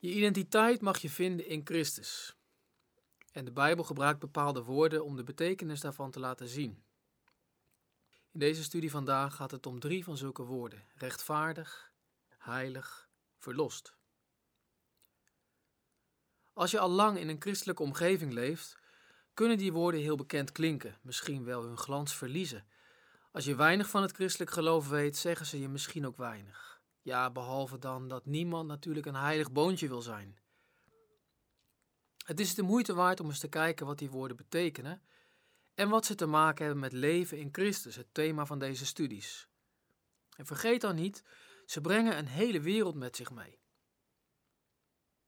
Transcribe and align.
Je 0.00 0.14
identiteit 0.14 0.80
mag 0.80 0.98
je 0.98 1.10
vinden 1.10 1.46
in 1.46 1.60
Christus. 1.64 2.36
En 3.32 3.44
de 3.44 3.52
Bijbel 3.52 3.84
gebruikt 3.84 4.20
bepaalde 4.20 4.62
woorden 4.62 5.04
om 5.04 5.16
de 5.16 5.24
betekenis 5.24 5.80
daarvan 5.80 6.10
te 6.10 6.20
laten 6.20 6.48
zien. 6.48 6.82
In 8.32 8.38
deze 8.38 8.62
studie 8.62 8.90
vandaag 8.90 9.34
gaat 9.34 9.50
het 9.50 9.66
om 9.66 9.80
drie 9.80 10.04
van 10.04 10.16
zulke 10.16 10.42
woorden: 10.42 10.84
rechtvaardig, 10.94 11.92
heilig, 12.38 13.08
verlost. 13.38 13.96
Als 16.52 16.70
je 16.70 16.78
al 16.78 16.90
lang 16.90 17.18
in 17.18 17.28
een 17.28 17.40
christelijke 17.40 17.82
omgeving 17.82 18.32
leeft, 18.32 18.76
kunnen 19.34 19.58
die 19.58 19.72
woorden 19.72 20.00
heel 20.00 20.16
bekend 20.16 20.52
klinken, 20.52 20.98
misschien 21.02 21.44
wel 21.44 21.62
hun 21.62 21.78
glans 21.78 22.16
verliezen. 22.16 22.66
Als 23.32 23.44
je 23.44 23.54
weinig 23.54 23.88
van 23.88 24.02
het 24.02 24.12
christelijk 24.12 24.50
geloof 24.50 24.88
weet, 24.88 25.16
zeggen 25.16 25.46
ze 25.46 25.60
je 25.60 25.68
misschien 25.68 26.06
ook 26.06 26.16
weinig. 26.16 26.77
Ja, 27.02 27.30
behalve 27.30 27.78
dan 27.78 28.08
dat 28.08 28.26
niemand 28.26 28.68
natuurlijk 28.68 29.06
een 29.06 29.14
heilig 29.14 29.52
boontje 29.52 29.88
wil 29.88 30.02
zijn. 30.02 30.38
Het 32.24 32.40
is 32.40 32.54
de 32.54 32.62
moeite 32.62 32.94
waard 32.94 33.20
om 33.20 33.26
eens 33.26 33.38
te 33.38 33.48
kijken 33.48 33.86
wat 33.86 33.98
die 33.98 34.10
woorden 34.10 34.36
betekenen 34.36 35.02
en 35.74 35.88
wat 35.88 36.06
ze 36.06 36.14
te 36.14 36.26
maken 36.26 36.64
hebben 36.64 36.82
met 36.82 36.92
leven 36.92 37.38
in 37.38 37.48
Christus, 37.52 37.96
het 37.96 38.14
thema 38.14 38.46
van 38.46 38.58
deze 38.58 38.86
studies. 38.86 39.48
En 40.36 40.46
vergeet 40.46 40.80
dan 40.80 40.94
niet, 40.94 41.24
ze 41.66 41.80
brengen 41.80 42.18
een 42.18 42.26
hele 42.26 42.60
wereld 42.60 42.94
met 42.94 43.16
zich 43.16 43.30
mee. 43.30 43.58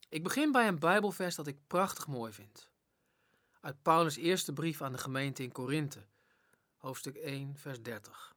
Ik 0.09 0.23
begin 0.23 0.53
bij 0.53 0.69
een 0.69 0.79
Bijbelvers 0.79 1.35
dat 1.35 1.47
ik 1.47 1.67
prachtig 1.67 2.07
mooi 2.07 2.33
vind. 2.33 2.71
Uit 3.61 3.83
Paulus' 3.83 4.17
eerste 4.17 4.53
brief 4.53 4.83
aan 4.83 4.93
de 4.93 4.99
gemeente 4.99 5.43
in 5.43 5.53
Korinthe, 5.53 6.07
hoofdstuk 6.77 7.17
1, 7.17 7.57
vers 7.57 7.83
30. 7.83 8.35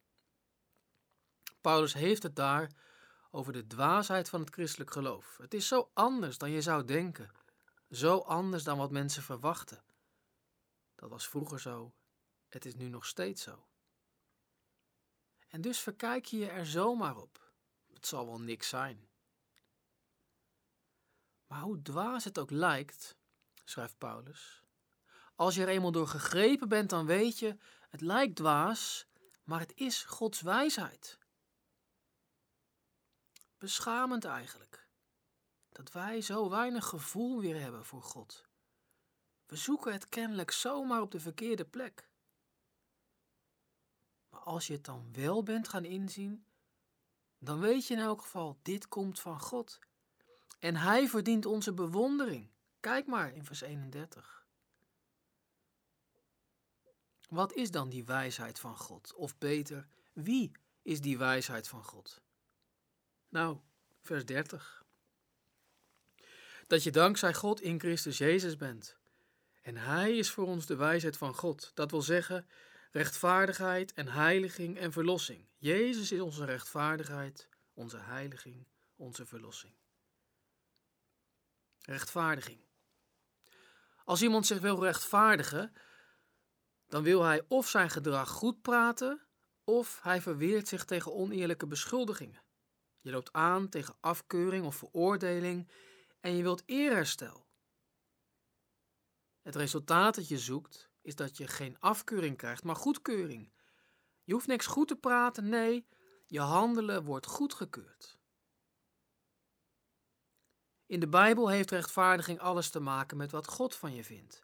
Paulus 1.61 1.93
heeft 1.93 2.23
het 2.23 2.35
daar 2.35 2.71
over 3.35 3.53
de 3.53 3.67
dwaasheid 3.67 4.29
van 4.29 4.39
het 4.39 4.53
christelijk 4.53 4.91
geloof. 4.91 5.37
Het 5.37 5.53
is 5.53 5.67
zo 5.67 5.89
anders 5.93 6.37
dan 6.37 6.51
je 6.51 6.61
zou 6.61 6.85
denken, 6.85 7.31
zo 7.89 8.17
anders 8.17 8.63
dan 8.63 8.77
wat 8.77 8.91
mensen 8.91 9.23
verwachten. 9.23 9.83
Dat 10.95 11.09
was 11.09 11.27
vroeger 11.27 11.59
zo, 11.59 11.93
het 12.47 12.65
is 12.65 12.75
nu 12.75 12.89
nog 12.89 13.05
steeds 13.05 13.43
zo. 13.43 13.67
En 15.47 15.61
dus 15.61 15.79
verkijk 15.79 16.25
je 16.25 16.37
je 16.37 16.49
er 16.49 16.65
zomaar 16.65 17.17
op. 17.17 17.51
Het 17.93 18.07
zal 18.07 18.25
wel 18.25 18.39
niks 18.39 18.69
zijn. 18.69 19.07
Maar 21.47 21.61
hoe 21.61 21.81
dwaas 21.81 22.23
het 22.23 22.39
ook 22.39 22.51
lijkt, 22.51 23.15
schrijft 23.63 23.97
Paulus, 23.97 24.63
als 25.35 25.55
je 25.55 25.61
er 25.61 25.67
eenmaal 25.67 25.91
door 25.91 26.07
gegrepen 26.07 26.69
bent, 26.69 26.89
dan 26.89 27.05
weet 27.05 27.39
je, 27.39 27.57
het 27.89 28.01
lijkt 28.01 28.35
dwaas, 28.35 29.07
maar 29.43 29.59
het 29.59 29.71
is 29.75 30.03
Gods 30.03 30.41
wijsheid. 30.41 31.21
Beschamend 33.63 34.25
eigenlijk, 34.25 34.87
dat 35.69 35.91
wij 35.91 36.21
zo 36.21 36.49
weinig 36.49 36.85
gevoel 36.85 37.39
weer 37.39 37.61
hebben 37.61 37.85
voor 37.85 38.01
God. 38.01 38.45
We 39.45 39.55
zoeken 39.55 39.93
het 39.93 40.09
kennelijk 40.09 40.51
zomaar 40.51 41.01
op 41.01 41.11
de 41.11 41.19
verkeerde 41.19 41.65
plek. 41.65 42.09
Maar 44.29 44.39
als 44.39 44.67
je 44.67 44.73
het 44.73 44.85
dan 44.85 45.13
wel 45.13 45.43
bent 45.43 45.67
gaan 45.67 45.85
inzien, 45.85 46.45
dan 47.37 47.59
weet 47.59 47.87
je 47.87 47.93
in 47.93 47.99
elk 47.99 48.21
geval, 48.21 48.59
dit 48.61 48.87
komt 48.87 49.19
van 49.19 49.39
God. 49.39 49.79
En 50.59 50.75
Hij 50.75 51.07
verdient 51.07 51.45
onze 51.45 51.73
bewondering. 51.73 52.49
Kijk 52.79 53.07
maar 53.07 53.33
in 53.33 53.45
vers 53.45 53.61
31. 53.61 54.45
Wat 57.29 57.53
is 57.53 57.71
dan 57.71 57.89
die 57.89 58.05
wijsheid 58.05 58.59
van 58.59 58.77
God? 58.77 59.13
Of 59.13 59.37
beter, 59.37 59.87
wie 60.13 60.51
is 60.81 61.01
die 61.01 61.17
wijsheid 61.17 61.67
van 61.67 61.83
God? 61.83 62.22
Nou, 63.33 63.57
vers 64.01 64.25
30. 64.25 64.83
Dat 66.67 66.83
je 66.83 66.91
dankzij 66.91 67.33
God 67.33 67.61
in 67.61 67.79
Christus 67.79 68.17
Jezus 68.17 68.57
bent. 68.57 68.97
En 69.61 69.77
Hij 69.77 70.17
is 70.17 70.31
voor 70.31 70.45
ons 70.45 70.65
de 70.65 70.75
wijsheid 70.75 71.17
van 71.17 71.35
God. 71.35 71.71
Dat 71.73 71.91
wil 71.91 72.01
zeggen, 72.01 72.47
rechtvaardigheid 72.91 73.93
en 73.93 74.07
heiliging 74.07 74.77
en 74.77 74.91
verlossing. 74.91 75.45
Jezus 75.57 76.11
is 76.11 76.19
onze 76.19 76.45
rechtvaardigheid, 76.45 77.47
onze 77.73 77.97
heiliging, 77.97 78.65
onze 78.95 79.25
verlossing. 79.25 79.73
Rechtvaardiging. 81.81 82.59
Als 84.03 84.21
iemand 84.21 84.45
zich 84.45 84.59
wil 84.59 84.83
rechtvaardigen, 84.83 85.73
dan 86.87 87.03
wil 87.03 87.23
hij 87.23 87.45
of 87.47 87.69
zijn 87.69 87.89
gedrag 87.89 88.29
goed 88.29 88.61
praten, 88.61 89.21
of 89.63 89.99
hij 90.01 90.21
verweert 90.21 90.67
zich 90.67 90.85
tegen 90.85 91.13
oneerlijke 91.13 91.67
beschuldigingen. 91.67 92.41
Je 93.03 93.11
loopt 93.11 93.33
aan 93.33 93.69
tegen 93.69 93.95
afkeuring 93.99 94.65
of 94.65 94.75
veroordeling 94.75 95.67
en 96.19 96.35
je 96.35 96.43
wilt 96.43 96.63
eerherstel. 96.65 97.45
Het 99.41 99.55
resultaat 99.55 100.15
dat 100.15 100.27
je 100.27 100.39
zoekt 100.39 100.89
is 101.01 101.15
dat 101.15 101.37
je 101.37 101.47
geen 101.47 101.79
afkeuring 101.79 102.37
krijgt, 102.37 102.63
maar 102.63 102.75
goedkeuring. 102.75 103.51
Je 104.23 104.33
hoeft 104.33 104.47
niks 104.47 104.65
goed 104.65 104.87
te 104.87 104.95
praten, 104.95 105.49
nee, 105.49 105.87
je 106.27 106.39
handelen 106.39 107.03
wordt 107.03 107.25
goedgekeurd. 107.25 108.17
In 110.85 110.99
de 110.99 111.07
Bijbel 111.07 111.49
heeft 111.49 111.71
rechtvaardiging 111.71 112.39
alles 112.39 112.69
te 112.69 112.79
maken 112.79 113.17
met 113.17 113.31
wat 113.31 113.47
God 113.47 113.75
van 113.75 113.93
je 113.93 114.03
vindt. 114.03 114.43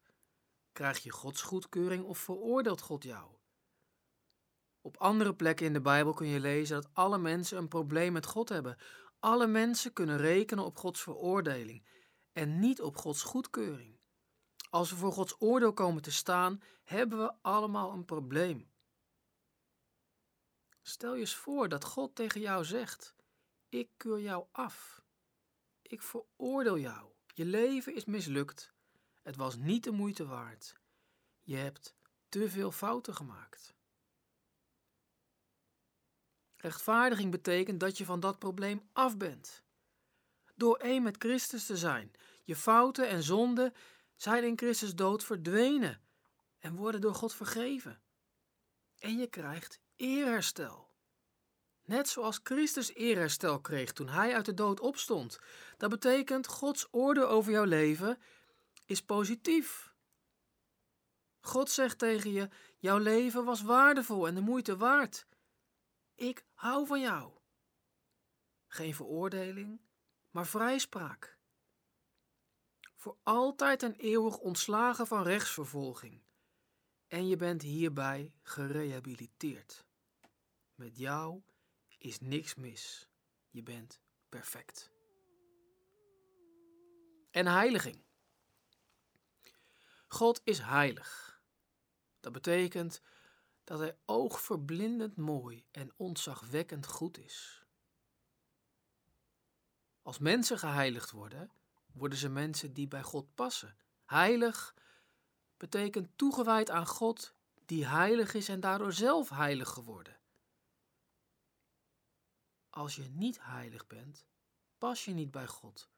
Krijg 0.72 0.98
je 0.98 1.12
Gods 1.12 1.42
goedkeuring 1.42 2.04
of 2.04 2.18
veroordeelt 2.18 2.82
God 2.82 3.04
jou? 3.04 3.39
Op 4.82 4.98
andere 4.98 5.36
plekken 5.36 5.66
in 5.66 5.74
de 5.74 5.82
Bijbel 5.82 6.14
kun 6.14 6.28
je 6.28 6.40
lezen 6.40 6.82
dat 6.82 6.90
alle 6.94 7.18
mensen 7.18 7.58
een 7.58 7.68
probleem 7.68 8.14
met 8.14 8.26
God 8.26 8.50
hebben. 8.50 8.78
Alle 9.20 9.48
mensen 9.48 9.94
kunnen 9.94 10.18
rekenen 10.18 10.66
op 10.66 10.78
Gods 10.78 11.02
veroordeling 11.02 11.86
en 12.34 12.60
niet 12.60 12.82
op 12.82 12.98
Gods 12.98 13.22
goedkeuring. 13.24 14.00
Als 14.70 14.90
we 14.90 14.96
voor 14.96 15.12
Gods 15.12 15.36
oordeel 15.40 15.74
komen 15.74 16.02
te 16.02 16.12
staan, 16.12 16.62
hebben 16.84 17.20
we 17.20 17.34
allemaal 17.42 17.92
een 17.92 18.06
probleem. 18.06 18.72
Stel 20.82 21.14
je 21.14 21.20
eens 21.20 21.36
voor 21.36 21.70
dat 21.70 21.84
God 21.84 22.16
tegen 22.16 22.42
jou 22.42 22.66
zegt: 22.66 23.16
Ik 23.70 23.90
keur 23.98 24.20
jou 24.20 24.46
af. 24.52 25.02
Ik 25.82 26.02
veroordeel 26.02 26.78
jou. 26.78 27.12
Je 27.34 27.46
leven 27.46 27.96
is 27.96 28.06
mislukt. 28.06 28.74
Het 29.22 29.36
was 29.36 29.56
niet 29.56 29.84
de 29.84 29.92
moeite 29.92 30.26
waard. 30.26 30.80
Je 31.40 31.56
hebt 31.56 31.96
te 32.30 32.50
veel 32.50 32.72
fouten 32.72 33.16
gemaakt. 33.16 33.78
Rechtvaardiging 36.62 37.32
betekent 37.32 37.80
dat 37.80 37.98
je 37.98 38.06
van 38.06 38.20
dat 38.20 38.40
probleem 38.40 38.82
af 38.94 39.18
bent. 39.18 39.64
Door 40.56 40.78
één 40.78 41.04
met 41.04 41.16
Christus 41.20 41.66
te 41.66 41.78
zijn, 41.78 42.12
je 42.44 42.56
fouten 42.56 43.08
en 43.08 43.24
zonden 43.24 43.74
zijn 44.16 44.44
in 44.44 44.58
Christus 44.58 44.96
dood 44.96 45.24
verdwenen 45.24 46.02
en 46.60 46.76
worden 46.76 47.02
door 47.02 47.16
God 47.16 47.34
vergeven. 47.34 48.02
En 49.00 49.18
je 49.18 49.28
krijgt 49.28 49.80
eerherstel. 49.96 50.88
Net 51.86 52.10
zoals 52.10 52.40
Christus 52.44 52.94
eerherstel 52.94 53.62
kreeg 53.62 53.92
toen 53.92 54.10
hij 54.10 54.36
uit 54.36 54.46
de 54.46 54.54
dood 54.54 54.80
opstond. 54.80 55.40
Dat 55.78 55.90
betekent 55.90 56.48
Gods 56.48 56.88
orde 56.92 57.26
over 57.26 57.52
jouw 57.52 57.64
leven 57.64 58.18
is 58.86 59.02
positief. 59.02 59.94
God 61.40 61.70
zegt 61.72 61.98
tegen 61.98 62.32
je: 62.32 62.50
jouw 62.78 62.98
leven 62.98 63.46
was 63.46 63.62
waardevol 63.62 64.28
en 64.28 64.36
de 64.36 64.42
moeite 64.42 64.78
waard. 64.78 65.28
Ik 66.20 66.46
hou 66.54 66.88
van 66.88 67.00
jou. 67.00 67.32
Geen 68.68 68.96
veroordeling, 68.96 69.82
maar 70.30 70.48
vrijspraak 70.48 71.40
voor 72.96 73.18
altijd 73.24 73.84
en 73.84 73.96
eeuwig 73.96 74.38
ontslagen 74.38 75.08
van 75.08 75.24
rechtsvervolging. 75.24 76.24
En 77.08 77.28
je 77.28 77.36
bent 77.36 77.62
hierbij 77.62 78.34
gerehabiliteerd. 78.42 79.86
Met 80.76 80.98
jou 80.98 81.42
is 81.98 82.20
niks 82.20 82.56
mis. 82.56 83.10
Je 83.50 83.64
bent 83.64 84.02
perfect. 84.30 84.92
En 87.32 87.48
heiliging. 87.48 88.04
God 90.08 90.42
is 90.44 90.60
heilig. 90.60 91.42
Dat 92.20 92.32
betekent 92.32 93.02
dat 93.70 93.80
hij 93.80 93.98
oogverblindend 94.06 95.16
mooi 95.16 95.66
en 95.72 95.94
ontzagwekkend 95.96 96.88
goed 96.88 97.18
is. 97.18 97.66
Als 100.02 100.20
mensen 100.20 100.60
geheiligd 100.60 101.12
worden, 101.12 101.52
worden 101.94 102.18
ze 102.18 102.30
mensen 102.30 102.74
die 102.74 102.88
bij 102.88 103.04
God 103.04 103.36
passen. 103.36 103.78
Heilig 104.06 104.76
betekent 105.58 106.18
toegewijd 106.18 106.70
aan 106.70 106.88
God, 106.88 107.36
die 107.66 107.86
heilig 107.86 108.34
is 108.34 108.50
en 108.50 108.60
daardoor 108.60 108.94
zelf 108.94 109.30
heilig 109.30 109.70
geworden. 109.70 110.20
Als 112.70 112.96
je 112.96 113.10
niet 113.10 113.44
heilig 113.44 113.88
bent, 113.88 114.26
pas 114.78 115.06
je 115.06 115.14
niet 115.14 115.32
bij 115.32 115.48
God 115.48 115.90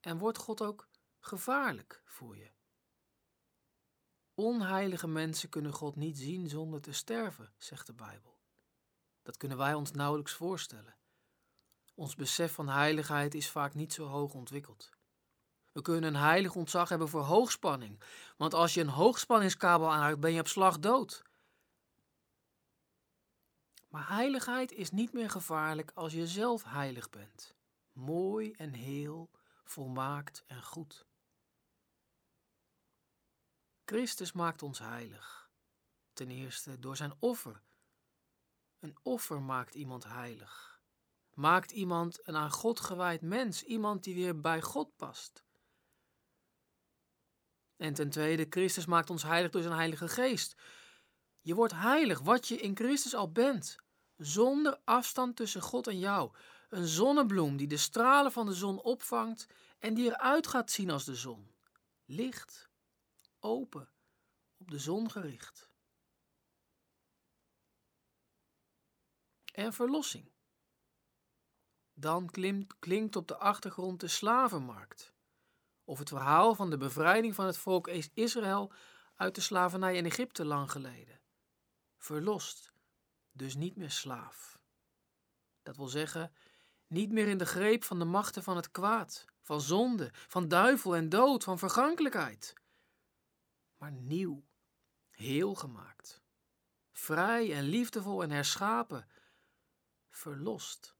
en 0.00 0.18
wordt 0.18 0.38
God 0.38 0.62
ook 0.62 0.88
gevaarlijk 1.20 2.02
voor 2.04 2.36
je. 2.36 2.50
Onheilige 4.40 5.08
mensen 5.08 5.48
kunnen 5.48 5.72
God 5.72 5.96
niet 5.96 6.18
zien 6.18 6.48
zonder 6.48 6.80
te 6.80 6.92
sterven, 6.92 7.52
zegt 7.56 7.86
de 7.86 7.92
Bijbel. 7.92 8.38
Dat 9.22 9.36
kunnen 9.36 9.58
wij 9.58 9.74
ons 9.74 9.90
nauwelijks 9.90 10.32
voorstellen. 10.32 10.96
Ons 11.94 12.14
besef 12.14 12.52
van 12.52 12.68
heiligheid 12.68 13.34
is 13.34 13.50
vaak 13.50 13.74
niet 13.74 13.92
zo 13.92 14.06
hoog 14.06 14.34
ontwikkeld. 14.34 14.90
We 15.72 15.82
kunnen 15.82 16.14
een 16.14 16.20
heilig 16.20 16.54
ontzag 16.54 16.88
hebben 16.88 17.08
voor 17.08 17.22
hoogspanning. 17.22 18.00
Want 18.36 18.54
als 18.54 18.74
je 18.74 18.80
een 18.80 18.88
hoogspanningskabel 18.88 19.92
aanraakt, 19.92 20.20
ben 20.20 20.32
je 20.32 20.40
op 20.40 20.48
slag 20.48 20.78
dood. 20.78 21.22
Maar 23.88 24.08
heiligheid 24.08 24.72
is 24.72 24.90
niet 24.90 25.12
meer 25.12 25.30
gevaarlijk 25.30 25.90
als 25.94 26.12
je 26.12 26.26
zelf 26.26 26.64
heilig 26.64 27.10
bent. 27.10 27.54
Mooi 27.92 28.52
en 28.52 28.72
heel, 28.72 29.30
volmaakt 29.64 30.44
en 30.46 30.62
goed. 30.62 31.07
Christus 33.88 34.32
maakt 34.32 34.62
ons 34.62 34.78
heilig. 34.78 35.50
Ten 36.12 36.30
eerste 36.30 36.78
door 36.78 36.96
zijn 36.96 37.12
offer. 37.18 37.62
Een 38.78 38.96
offer 39.02 39.42
maakt 39.42 39.74
iemand 39.74 40.04
heilig. 40.04 40.80
Maakt 41.34 41.70
iemand 41.70 42.18
een 42.22 42.36
aan 42.36 42.50
God 42.50 42.80
gewijd 42.80 43.20
mens, 43.22 43.62
iemand 43.62 44.04
die 44.04 44.14
weer 44.14 44.40
bij 44.40 44.62
God 44.62 44.96
past. 44.96 45.44
En 47.76 47.94
ten 47.94 48.10
tweede, 48.10 48.46
Christus 48.50 48.86
maakt 48.86 49.10
ons 49.10 49.22
heilig 49.22 49.50
door 49.50 49.62
zijn 49.62 49.74
Heilige 49.74 50.08
Geest. 50.08 50.56
Je 51.40 51.54
wordt 51.54 51.72
heilig 51.72 52.20
wat 52.20 52.48
je 52.48 52.56
in 52.56 52.76
Christus 52.76 53.14
al 53.14 53.32
bent, 53.32 53.76
zonder 54.16 54.80
afstand 54.84 55.36
tussen 55.36 55.62
God 55.62 55.86
en 55.86 55.98
jou. 55.98 56.36
Een 56.68 56.86
zonnebloem 56.86 57.56
die 57.56 57.68
de 57.68 57.76
stralen 57.76 58.32
van 58.32 58.46
de 58.46 58.54
zon 58.54 58.82
opvangt 58.82 59.46
en 59.78 59.94
die 59.94 60.04
eruit 60.04 60.46
gaat 60.46 60.70
zien 60.70 60.90
als 60.90 61.04
de 61.04 61.14
zon. 61.14 61.50
Licht, 62.04 62.67
open, 63.40 63.92
op 64.56 64.70
de 64.70 64.78
zon 64.78 65.10
gericht. 65.10 65.70
En 69.52 69.72
verlossing. 69.72 70.32
Dan 71.94 72.30
klimt, 72.30 72.78
klinkt 72.78 73.16
op 73.16 73.28
de 73.28 73.36
achtergrond 73.36 74.00
de 74.00 74.08
slavenmarkt 74.08 75.16
of 75.88 75.98
het 75.98 76.08
verhaal 76.08 76.54
van 76.54 76.70
de 76.70 76.76
bevrijding 76.76 77.34
van 77.34 77.46
het 77.46 77.56
volk 77.56 77.88
Israël 78.14 78.72
uit 79.14 79.34
de 79.34 79.40
slavernij 79.40 79.96
in 79.96 80.04
Egypte 80.04 80.44
lang 80.44 80.70
geleden. 80.70 81.20
Verlost, 81.96 82.72
dus 83.32 83.54
niet 83.54 83.76
meer 83.76 83.90
slaaf. 83.90 84.58
Dat 85.62 85.76
wil 85.76 85.88
zeggen, 85.88 86.32
niet 86.86 87.10
meer 87.10 87.28
in 87.28 87.38
de 87.38 87.46
greep 87.46 87.84
van 87.84 87.98
de 87.98 88.04
machten 88.04 88.42
van 88.42 88.56
het 88.56 88.70
kwaad, 88.70 89.24
van 89.42 89.60
zonde, 89.60 90.10
van 90.12 90.48
duivel 90.48 90.96
en 90.96 91.08
dood, 91.08 91.44
van 91.44 91.58
vergankelijkheid, 91.58 92.54
maar 93.78 93.92
nieuw, 93.92 94.46
heel 95.10 95.54
gemaakt, 95.54 96.22
vrij 96.92 97.52
en 97.52 97.62
liefdevol 97.62 98.22
en 98.22 98.30
herschapen, 98.30 99.08
verlost 100.10 100.96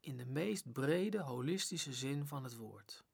in 0.00 0.16
de 0.16 0.26
meest 0.26 0.72
brede 0.72 1.18
holistische 1.18 1.92
zin 1.92 2.26
van 2.26 2.44
het 2.44 2.56
woord. 2.56 3.04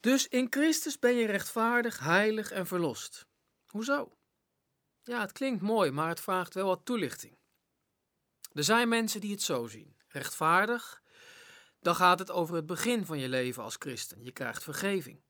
Dus 0.00 0.28
in 0.28 0.46
Christus 0.50 0.98
ben 0.98 1.14
je 1.14 1.26
rechtvaardig, 1.26 1.98
heilig 1.98 2.50
en 2.50 2.66
verlost. 2.66 3.26
Hoezo? 3.66 4.16
Ja, 5.02 5.20
het 5.20 5.32
klinkt 5.32 5.62
mooi, 5.62 5.90
maar 5.90 6.08
het 6.08 6.20
vraagt 6.20 6.54
wel 6.54 6.66
wat 6.66 6.84
toelichting. 6.84 7.38
Er 8.52 8.64
zijn 8.64 8.88
mensen 8.88 9.20
die 9.20 9.30
het 9.30 9.42
zo 9.42 9.66
zien. 9.66 9.96
Rechtvaardig, 10.08 11.02
dan 11.80 11.94
gaat 11.94 12.18
het 12.18 12.30
over 12.30 12.54
het 12.54 12.66
begin 12.66 13.06
van 13.06 13.18
je 13.18 13.28
leven 13.28 13.62
als 13.62 13.76
christen. 13.78 14.24
Je 14.24 14.32
krijgt 14.32 14.62
vergeving. 14.62 15.22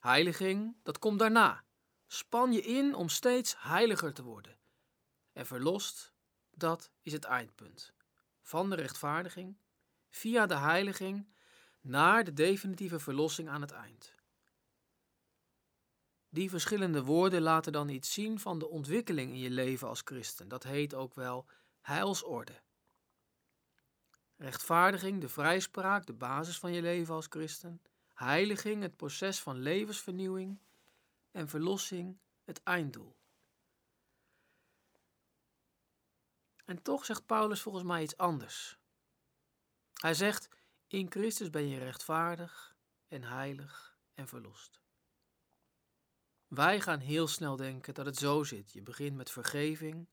Heiliging, 0.00 0.76
dat 0.82 0.98
komt 0.98 1.18
daarna. 1.18 1.64
Span 2.10 2.52
je 2.52 2.60
in 2.60 2.94
om 2.94 3.08
steeds 3.08 3.54
heiliger 3.58 4.14
te 4.14 4.22
worden. 4.22 4.58
En 5.32 5.46
verlost, 5.46 6.12
dat 6.50 6.90
is 7.02 7.12
het 7.12 7.24
eindpunt. 7.24 7.92
Van 8.42 8.70
de 8.70 8.76
rechtvaardiging, 8.76 9.56
via 10.10 10.46
de 10.46 10.56
heiliging 10.56 11.28
naar 11.80 12.24
de 12.24 12.32
definitieve 12.32 12.98
verlossing 12.98 13.48
aan 13.48 13.60
het 13.60 13.70
eind. 13.70 14.14
Die 16.28 16.50
verschillende 16.50 17.02
woorden 17.02 17.42
laten 17.42 17.72
dan 17.72 17.88
iets 17.88 18.12
zien 18.12 18.40
van 18.40 18.58
de 18.58 18.68
ontwikkeling 18.68 19.32
in 19.32 19.38
je 19.38 19.50
leven 19.50 19.88
als 19.88 20.00
christen. 20.04 20.48
Dat 20.48 20.62
heet 20.62 20.94
ook 20.94 21.14
wel 21.14 21.46
heilsorde. 21.80 22.60
Rechtvaardiging, 24.36 25.20
de 25.20 25.28
vrijspraak, 25.28 26.06
de 26.06 26.12
basis 26.12 26.58
van 26.58 26.72
je 26.72 26.82
leven 26.82 27.14
als 27.14 27.26
christen. 27.28 27.82
Heiliging, 28.14 28.82
het 28.82 28.96
proces 28.96 29.40
van 29.40 29.58
levensvernieuwing. 29.58 30.58
En 31.30 31.48
verlossing, 31.48 32.20
het 32.44 32.62
einddoel. 32.62 33.16
En 36.64 36.82
toch 36.82 37.04
zegt 37.04 37.26
Paulus 37.26 37.60
volgens 37.60 37.84
mij 37.84 38.02
iets 38.02 38.16
anders. 38.16 38.78
Hij 39.92 40.14
zegt: 40.14 40.48
in 40.86 41.10
Christus 41.10 41.50
ben 41.50 41.68
je 41.68 41.78
rechtvaardig 41.78 42.76
en 43.08 43.22
heilig 43.22 43.98
en 44.14 44.28
verlost. 44.28 44.80
Wij 46.46 46.80
gaan 46.80 47.00
heel 47.00 47.28
snel 47.28 47.56
denken 47.56 47.94
dat 47.94 48.06
het 48.06 48.16
zo 48.16 48.42
zit. 48.42 48.72
Je 48.72 48.82
begint 48.82 49.16
met 49.16 49.30
vergeving 49.30 50.08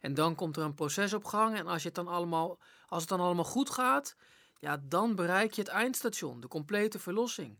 en 0.00 0.14
dan 0.14 0.34
komt 0.34 0.56
er 0.56 0.62
een 0.62 0.74
proces 0.74 1.12
op 1.12 1.24
gang 1.24 1.56
en 1.56 1.66
als, 1.66 1.82
je 1.82 1.88
het, 1.88 1.96
dan 1.96 2.08
allemaal, 2.08 2.58
als 2.86 3.00
het 3.00 3.08
dan 3.08 3.20
allemaal 3.20 3.44
goed 3.44 3.70
gaat, 3.70 4.16
ja, 4.58 4.76
dan 4.76 5.14
bereik 5.14 5.52
je 5.52 5.62
het 5.62 5.70
eindstation, 5.70 6.40
de 6.40 6.48
complete 6.48 6.98
verlossing. 6.98 7.58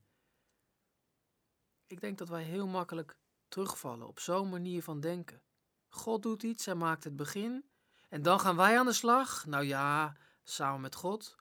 Ik 1.87 2.00
denk 2.00 2.19
dat 2.19 2.29
wij 2.29 2.43
heel 2.43 2.67
makkelijk 2.67 3.19
terugvallen 3.49 4.06
op 4.06 4.21
zo'n 4.21 4.49
manier 4.49 4.83
van 4.83 5.00
denken. 5.00 5.43
God 5.88 6.23
doet 6.23 6.43
iets, 6.43 6.65
hij 6.65 6.75
maakt 6.75 7.05
het 7.05 7.17
begin 7.17 7.71
en 8.09 8.23
dan 8.23 8.41
gaan 8.41 8.56
wij 8.56 8.79
aan 8.79 8.87
de 8.87 8.93
slag. 8.93 9.47
Nou 9.47 9.65
ja, 9.65 10.17
samen 10.43 10.81
met 10.81 10.94
God. 10.94 11.37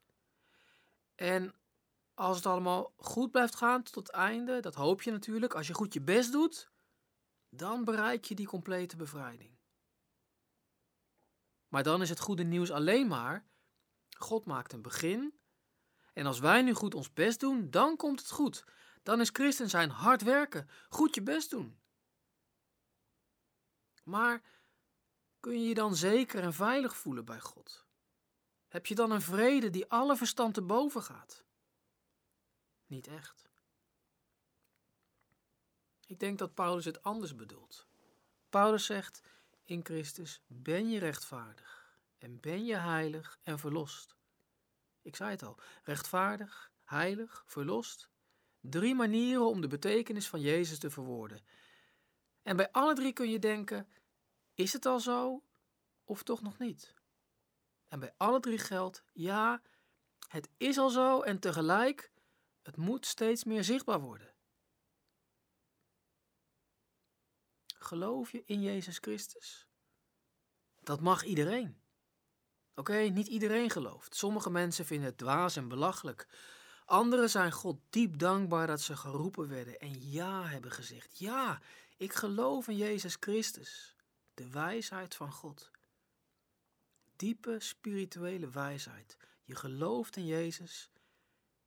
En 1.16 1.54
als 2.14 2.36
het 2.36 2.46
allemaal 2.46 2.94
goed 2.98 3.32
blijft 3.32 3.56
gaan 3.56 3.84
tot 3.84 3.96
het 3.96 4.10
einde, 4.10 4.60
dat 4.60 4.76
hoop 4.76 5.02
je 5.02 5.12
natuurlijk, 5.12 5.54
als 5.54 5.68
je 5.68 5.74
goed 5.74 5.94
je 5.94 6.02
best 6.02 6.32
doet, 6.32 6.72
dan 7.50 7.84
bereik 7.84 8.26
je 8.26 8.36
die 8.36 8.48
complete 8.48 8.96
bevrijding. 8.96 9.58
Maar 11.68 11.84
dan 11.84 12.02
is 12.02 12.10
het 12.10 12.20
goede 12.20 12.44
nieuws 12.44 12.72
alleen 12.72 13.08
maar, 13.08 13.48
God 14.18 14.46
maakt 14.46 14.74
een 14.74 14.82
begin. 14.82 15.40
En 16.14 16.26
als 16.26 16.40
wij 16.40 16.62
nu 16.62 16.74
goed 16.74 16.96
ons 16.96 17.14
best 17.14 17.40
doen, 17.40 17.70
dan 17.70 17.96
komt 17.96 18.20
het 18.20 18.32
goed. 18.32 18.66
Dan 19.06 19.22
is 19.22 19.30
christen 19.34 19.70
zijn 19.70 19.90
hard 19.90 20.22
werken, 20.22 20.70
goed 20.90 21.16
je 21.16 21.22
best 21.22 21.50
doen. 21.50 21.80
Maar 24.04 24.42
kun 25.40 25.62
je 25.62 25.68
je 25.68 25.74
dan 25.74 25.96
zeker 25.96 26.44
en 26.44 26.54
veilig 26.54 26.98
voelen 26.98 27.26
bij 27.26 27.40
God? 27.40 27.86
Heb 28.68 28.86
je 28.86 28.96
dan 28.96 29.12
een 29.12 29.22
vrede 29.22 29.70
die 29.70 29.90
alle 29.90 30.16
verstand 30.16 30.54
te 30.54 30.62
boven 30.62 31.04
gaat? 31.04 31.44
Niet 32.86 33.08
echt. 33.08 33.50
Ik 36.06 36.20
denk 36.20 36.40
dat 36.40 36.54
Paulus 36.54 36.86
het 36.86 37.04
anders 37.04 37.36
bedoelt. 37.36 37.88
Paulus 38.50 38.86
zegt: 38.86 39.22
In 39.64 39.86
Christus 39.86 40.42
ben 40.48 40.90
je 40.90 41.00
rechtvaardig 41.00 41.98
en 42.18 42.40
ben 42.40 42.66
je 42.66 42.76
heilig 42.76 43.40
en 43.44 43.60
verlost. 43.60 44.16
Ik 45.02 45.16
zei 45.16 45.30
het 45.30 45.44
al: 45.44 45.60
rechtvaardig, 45.84 46.72
heilig, 46.84 47.44
verlost. 47.46 48.14
Drie 48.70 48.96
manieren 48.96 49.46
om 49.46 49.62
de 49.62 49.68
betekenis 49.68 50.28
van 50.28 50.42
Jezus 50.42 50.80
te 50.80 50.90
verwoorden. 50.90 51.46
En 52.44 52.56
bij 52.56 52.72
alle 52.72 52.94
drie 52.94 53.14
kun 53.14 53.30
je 53.30 53.40
denken: 53.40 53.88
is 54.54 54.74
het 54.74 54.86
al 54.86 55.00
zo 55.00 55.44
of 56.04 56.24
toch 56.24 56.42
nog 56.42 56.58
niet? 56.58 56.94
En 57.88 58.00
bij 58.00 58.14
alle 58.18 58.40
drie 58.40 58.58
geldt, 58.58 59.04
ja, 59.14 59.62
het 60.28 60.50
is 60.58 60.78
al 60.78 60.90
zo 60.90 61.22
en 61.22 61.40
tegelijk, 61.40 62.12
het 62.62 62.78
moet 62.78 63.06
steeds 63.06 63.44
meer 63.44 63.64
zichtbaar 63.64 64.00
worden. 64.00 64.34
Geloof 67.78 68.32
je 68.32 68.44
in 68.46 68.62
Jezus 68.62 68.98
Christus? 68.98 69.68
Dat 70.82 71.02
mag 71.02 71.24
iedereen. 71.24 71.82
Oké, 72.76 72.98
niet 72.98 73.28
iedereen 73.28 73.70
gelooft. 73.70 74.16
Sommige 74.16 74.50
mensen 74.50 74.86
vinden 74.86 75.08
het 75.08 75.18
dwaas 75.18 75.56
en 75.56 75.68
belachelijk. 75.68 76.28
Anderen 76.86 77.30
zijn 77.30 77.52
God 77.52 77.80
diep 77.90 78.20
dankbaar 78.20 78.68
dat 78.68 78.82
ze 78.82 78.98
geroepen 78.98 79.48
werden 79.48 79.80
en 79.80 80.12
ja 80.12 80.46
hebben 80.46 80.72
gezegd. 80.72 81.20
Ja, 81.20 81.62
ik 81.98 82.14
geloof 82.14 82.68
in 82.68 82.78
Jezus 82.78 83.18
Christus, 83.20 83.96
de 84.34 84.50
wijsheid 84.50 85.16
van 85.16 85.32
God 85.32 85.72
diepe 87.16 87.60
spirituele 87.60 88.50
wijsheid. 88.50 89.18
Je 89.44 89.56
gelooft 89.56 90.16
in 90.16 90.26
Jezus 90.26 90.90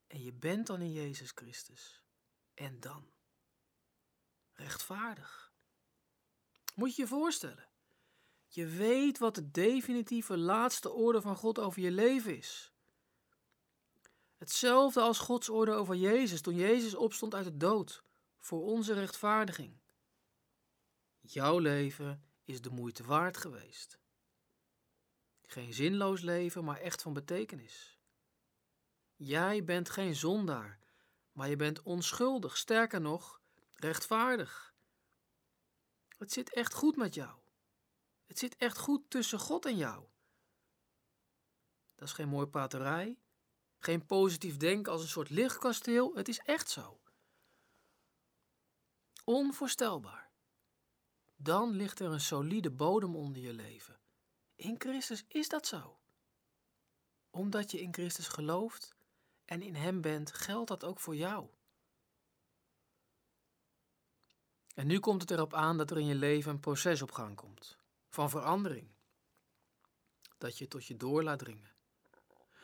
en 0.06 0.22
je 0.22 0.32
bent 0.32 0.66
dan 0.66 0.80
in 0.80 0.92
Jezus 0.92 1.30
Christus. 1.34 2.02
En 2.54 2.80
dan? 2.80 3.10
Rechtvaardig. 4.52 5.52
Moet 6.75 6.96
je 6.96 7.02
je 7.02 7.08
voorstellen. 7.08 7.68
Je 8.48 8.66
weet 8.66 9.18
wat 9.18 9.34
de 9.34 9.50
definitieve 9.50 10.37
laatste 10.37 10.90
orde 10.90 11.20
van 11.20 11.37
God 11.37 11.58
over 11.58 11.82
je 11.82 11.90
leven 11.90 12.37
is. 12.37 12.72
Hetzelfde 14.38 15.00
als 15.00 15.18
Gods 15.18 15.49
orde 15.49 15.73
over 15.73 15.95
Jezus 15.95 16.40
toen 16.40 16.54
Jezus 16.54 16.95
opstond 16.95 17.35
uit 17.35 17.45
de 17.45 17.57
dood 17.57 18.02
voor 18.38 18.62
onze 18.62 18.92
rechtvaardiging. 18.92 19.78
Jouw 21.21 21.59
leven 21.59 22.25
is 22.45 22.61
de 22.61 22.71
moeite 22.71 23.04
waard 23.04 23.37
geweest. 23.37 23.99
Geen 25.47 25.73
zinloos 25.73 26.21
leven, 26.21 26.64
maar 26.64 26.80
echt 26.80 27.02
van 27.02 27.12
betekenis. 27.12 27.99
Jij 29.16 29.64
bent 29.64 29.90
geen 29.90 30.14
zondaar, 30.14 30.78
maar 31.33 31.49
je 31.49 31.57
bent 31.57 31.83
onschuldig, 31.83 32.57
sterker 32.57 33.00
nog, 33.00 33.40
rechtvaardig. 33.73 34.75
Het 36.16 36.33
zit 36.33 36.52
echt 36.54 36.75
goed 36.75 36.97
met 36.97 37.14
jou. 37.14 37.38
Het 38.26 38.38
zit 38.38 38.57
echt 38.57 38.78
goed 38.78 39.11
tussen 39.11 39.38
God 39.38 39.66
en 39.66 39.76
jou. 39.76 40.04
Dat 41.95 42.09
is 42.09 42.14
geen 42.14 42.28
mooi 42.28 42.47
paterij, 42.47 43.18
geen 43.78 44.06
positief 44.06 44.56
denken 44.56 44.92
als 44.92 45.02
een 45.02 45.08
soort 45.08 45.30
lichtkasteel. 45.30 46.14
Het 46.14 46.28
is 46.28 46.38
echt 46.38 46.70
zo. 46.70 47.00
Onvoorstelbaar. 49.25 50.30
Dan 51.37 51.70
ligt 51.70 52.00
er 52.00 52.11
een 52.11 52.20
solide 52.20 52.70
bodem 52.70 53.16
onder 53.16 53.42
je 53.42 53.52
leven. 53.52 54.00
In 54.54 54.75
Christus 54.78 55.25
is 55.28 55.49
dat 55.49 55.66
zo. 55.66 55.99
Omdat 57.30 57.70
je 57.70 57.80
in 57.80 57.92
Christus 57.92 58.28
gelooft 58.28 58.94
en 59.44 59.62
in 59.62 59.75
Hem 59.75 60.00
bent, 60.00 60.32
geldt 60.32 60.68
dat 60.68 60.85
ook 60.85 61.00
voor 61.00 61.16
jou. 61.16 61.49
En 64.75 64.87
nu 64.87 64.99
komt 64.99 65.20
het 65.20 65.30
erop 65.30 65.54
aan 65.54 65.76
dat 65.76 65.90
er 65.90 65.99
in 65.99 66.06
je 66.06 66.14
leven 66.14 66.50
een 66.50 66.61
proces 66.61 67.02
op 67.02 67.11
gang 67.11 67.37
komt. 67.37 67.76
Van 68.08 68.30
verandering. 68.30 68.88
Dat 70.38 70.58
je 70.58 70.68
tot 70.68 70.87
je 70.87 70.97
door 70.97 71.23
laat 71.23 71.38
dringen. 71.38 71.77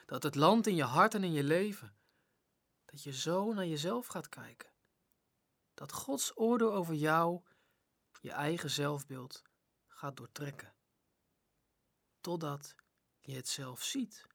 Dat 0.04 0.22
het 0.22 0.34
land 0.34 0.66
in 0.66 0.74
je 0.74 0.84
hart 0.84 1.14
en 1.14 1.24
in 1.24 1.32
je 1.32 1.44
leven. 1.44 1.96
Dat 2.84 3.02
je 3.02 3.12
zo 3.12 3.52
naar 3.52 3.66
jezelf 3.66 4.06
gaat 4.06 4.28
kijken. 4.28 4.72
Dat 5.74 5.92
Gods 5.92 6.36
oordeel 6.36 6.72
over 6.72 6.94
jou, 6.94 7.42
je 8.20 8.30
eigen 8.30 8.70
zelfbeeld, 8.70 9.42
gaat 9.86 10.16
doortrekken. 10.16 10.74
Totdat 12.20 12.74
je 13.20 13.34
het 13.34 13.48
zelf 13.48 13.82
ziet. 13.82 14.26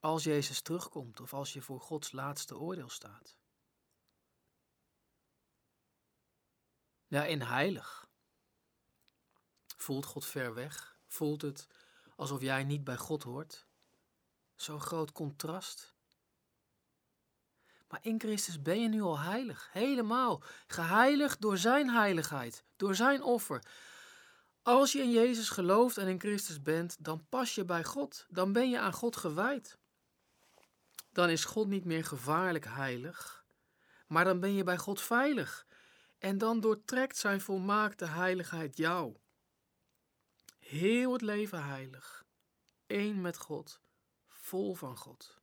Als 0.00 0.24
Jezus 0.24 0.60
terugkomt 0.60 1.20
of 1.20 1.34
als 1.34 1.52
je 1.52 1.62
voor 1.62 1.80
Gods 1.80 2.12
laatste 2.12 2.56
oordeel 2.58 2.88
staat. 2.88 3.38
Ja, 7.06 7.24
in 7.24 7.42
heilig. 7.42 8.08
Voelt 9.76 10.04
God 10.04 10.24
ver 10.24 10.54
weg? 10.54 10.98
Voelt 11.06 11.42
het 11.42 11.68
alsof 12.16 12.40
jij 12.40 12.64
niet 12.64 12.84
bij 12.84 12.96
God 12.96 13.22
hoort? 13.22 13.66
Zo'n 14.54 14.80
groot 14.80 15.12
contrast. 15.12 15.94
Maar 17.88 18.00
in 18.02 18.20
Christus 18.20 18.62
ben 18.62 18.80
je 18.80 18.88
nu 18.88 19.02
al 19.02 19.18
heilig, 19.18 19.68
helemaal. 19.72 20.42
Geheiligd 20.66 21.40
door 21.40 21.58
Zijn 21.58 21.90
heiligheid, 21.90 22.64
door 22.76 22.94
Zijn 22.94 23.22
offer. 23.22 23.62
Als 24.62 24.92
je 24.92 24.98
in 24.98 25.10
Jezus 25.10 25.48
gelooft 25.48 25.98
en 25.98 26.08
in 26.08 26.20
Christus 26.20 26.62
bent, 26.62 27.04
dan 27.04 27.26
pas 27.28 27.54
je 27.54 27.64
bij 27.64 27.84
God. 27.84 28.26
Dan 28.28 28.52
ben 28.52 28.70
je 28.70 28.78
aan 28.78 28.92
God 28.92 29.16
gewijd. 29.16 29.78
Dan 31.14 31.28
is 31.28 31.44
God 31.44 31.66
niet 31.66 31.84
meer 31.84 32.04
gevaarlijk 32.04 32.64
heilig, 32.64 33.44
maar 34.06 34.24
dan 34.24 34.40
ben 34.40 34.54
je 34.54 34.64
bij 34.64 34.78
God 34.78 35.00
veilig. 35.00 35.66
En 36.18 36.38
dan 36.38 36.60
doortrekt 36.60 37.16
Zijn 37.16 37.40
volmaakte 37.40 38.04
heiligheid 38.04 38.76
jou. 38.76 39.16
Heel 40.58 41.12
het 41.12 41.22
leven 41.22 41.64
heilig, 41.64 42.24
één 42.86 43.20
met 43.20 43.38
God, 43.38 43.80
vol 44.44 44.74
van 44.74 44.96
God. 44.96 45.40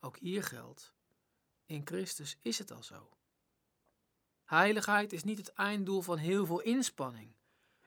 Ook 0.00 0.18
hier 0.18 0.42
geldt, 0.42 0.94
in 1.64 1.86
Christus 1.86 2.36
is 2.40 2.58
het 2.58 2.70
al 2.70 2.82
zo. 2.82 3.16
Heiligheid 4.44 5.12
is 5.12 5.24
niet 5.24 5.38
het 5.38 5.52
einddoel 5.52 6.02
van 6.02 6.18
heel 6.18 6.46
veel 6.46 6.60
inspanning. 6.60 7.34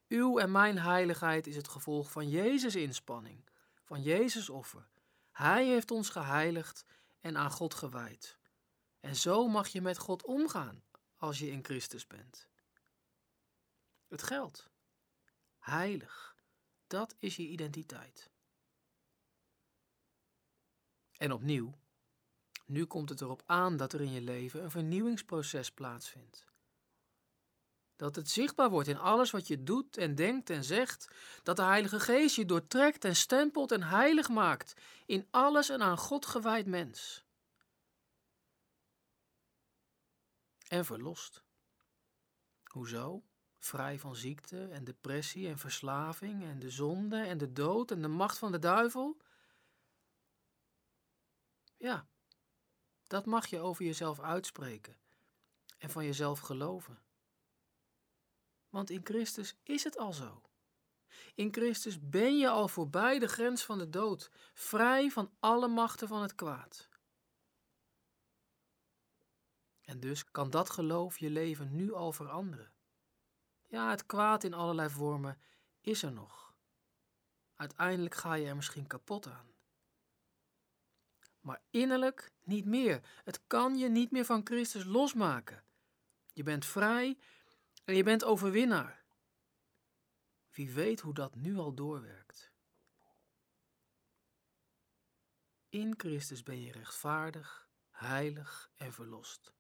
Uw 0.08 0.40
en 0.40 0.52
mijn 0.52 0.78
heiligheid 0.78 1.48
is 1.48 1.56
het 1.56 1.68
gevolg 1.68 2.12
van 2.12 2.30
Jezus' 2.30 2.76
inspanning, 2.76 3.50
van 3.84 4.02
Jezus' 4.02 4.50
offer. 4.50 4.90
Hij 5.32 5.66
heeft 5.66 5.92
ons 5.92 6.10
geheiligd 6.10 6.86
en 7.20 7.38
aan 7.38 7.52
God 7.52 7.74
gewijd. 7.74 8.38
En 9.00 9.16
zo 9.16 9.48
mag 9.48 9.68
je 9.68 9.82
met 9.82 9.98
God 9.98 10.24
omgaan 10.24 10.84
als 11.18 11.40
je 11.40 11.52
in 11.52 11.64
Christus 11.64 12.08
bent. 12.08 12.48
Het 14.08 14.24
geldt. 14.24 14.70
Heilig. 15.60 16.36
Dat 16.88 17.16
is 17.20 17.36
je 17.36 17.48
identiteit. 17.48 18.30
En 21.20 21.32
opnieuw, 21.32 21.74
nu 22.66 22.86
komt 22.86 23.10
het 23.10 23.22
erop 23.22 23.44
aan 23.46 23.78
dat 23.78 23.94
er 23.94 24.02
in 24.02 24.12
je 24.12 24.22
leven 24.22 24.64
een 24.64 24.72
vernieuwingsproces 24.72 25.72
plaatsvindt. 25.72 26.46
Dat 27.96 28.16
het 28.16 28.30
zichtbaar 28.30 28.70
wordt 28.70 28.88
in 28.88 28.98
alles 28.98 29.32
wat 29.32 29.48
je 29.48 29.64
doet 29.64 29.98
en 29.98 30.16
denkt 30.16 30.50
en 30.50 30.64
zegt. 30.64 31.08
Dat 31.44 31.56
de 31.56 31.62
Heilige 31.62 32.00
Geest 32.00 32.36
je 32.36 32.46
doortrekt 32.46 33.06
en 33.06 33.16
stempelt 33.16 33.72
en 33.72 33.84
heilig 33.84 34.30
maakt 34.30 34.74
in 35.06 35.28
alles 35.30 35.70
en 35.70 35.82
aan 35.82 35.98
God 35.98 36.26
gewijd 36.26 36.66
mens. 36.66 37.26
En 40.68 40.86
verlost. 40.86 41.44
Hoezo? 42.64 43.24
Vrij 43.58 44.00
van 44.00 44.16
ziekte 44.16 44.68
en 44.68 44.84
depressie 44.84 45.48
en 45.48 45.58
verslaving 45.58 46.44
en 46.44 46.60
de 46.60 46.70
zonde 46.70 47.22
en 47.22 47.38
de 47.38 47.54
dood 47.54 47.92
en 47.92 48.02
de 48.02 48.08
macht 48.08 48.38
van 48.38 48.52
de 48.52 48.60
duivel? 48.60 49.18
Ja, 51.80 52.08
dat 53.08 53.26
mag 53.26 53.48
je 53.48 53.60
over 53.60 53.86
jezelf 53.86 54.20
uitspreken 54.20 54.98
en 55.78 55.90
van 55.90 56.06
jezelf 56.06 56.40
geloven. 56.40 57.04
Want 58.70 58.90
in 58.90 59.02
Christus 59.04 59.56
is 59.64 59.84
het 59.84 59.98
al 59.98 60.14
zo. 60.14 60.42
In 61.36 61.54
Christus 61.54 62.10
ben 62.10 62.38
je 62.38 62.50
al 62.50 62.68
voorbij 62.68 63.20
de 63.20 63.28
grens 63.28 63.64
van 63.64 63.78
de 63.78 63.90
dood, 63.90 64.32
vrij 64.54 65.10
van 65.10 65.36
alle 65.40 65.68
machten 65.68 66.08
van 66.08 66.22
het 66.22 66.36
kwaad. 66.36 66.90
En 69.82 70.00
dus 70.00 70.32
kan 70.32 70.50
dat 70.50 70.70
geloof 70.70 71.18
je 71.18 71.30
leven 71.30 71.76
nu 71.76 71.94
al 71.94 72.12
veranderen. 72.12 72.74
Ja, 73.66 73.90
het 73.90 74.06
kwaad 74.06 74.44
in 74.44 74.54
allerlei 74.54 74.90
vormen 74.90 75.42
is 75.82 76.04
er 76.04 76.12
nog. 76.12 76.54
Uiteindelijk 77.56 78.16
ga 78.16 78.34
je 78.34 78.48
er 78.48 78.56
misschien 78.56 78.88
kapot 78.88 79.28
aan. 79.28 79.54
Maar 81.42 81.62
innerlijk 81.70 82.32
niet 82.44 82.66
meer. 82.66 83.22
Het 83.24 83.48
kan 83.48 83.78
je 83.78 83.90
niet 83.90 84.12
meer 84.12 84.26
van 84.26 84.42
Christus 84.44 84.84
losmaken. 84.84 85.64
Je 86.34 86.44
bent 86.44 86.66
vrij 86.66 87.18
en 87.84 87.96
je 87.96 88.04
bent 88.04 88.24
overwinnaar. 88.24 89.04
Wie 90.52 90.72
weet 90.72 91.00
hoe 91.00 91.14
dat 91.14 91.36
nu 91.36 91.58
al 91.58 91.74
doorwerkt. 91.74 92.52
In 95.70 95.94
Christus 95.98 96.44
ben 96.44 96.62
je 96.62 96.72
rechtvaardig, 96.72 97.70
heilig 97.92 98.72
en 98.76 98.94
verlost. 98.94 99.54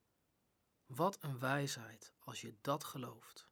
Wat 0.85 1.17
een 1.23 1.39
wijsheid 1.39 2.13
als 2.19 2.41
je 2.41 2.55
dat 2.61 2.83
gelooft. 2.83 3.48